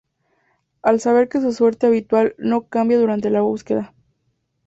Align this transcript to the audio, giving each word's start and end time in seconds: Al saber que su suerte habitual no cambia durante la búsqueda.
Al 0.81 0.99
saber 0.99 1.29
que 1.29 1.39
su 1.41 1.53
suerte 1.53 1.85
habitual 1.85 2.33
no 2.39 2.65
cambia 2.67 2.97
durante 2.97 3.29
la 3.29 3.41
búsqueda. 3.41 3.93